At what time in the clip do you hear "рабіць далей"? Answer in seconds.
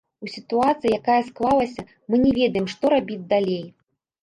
2.97-3.65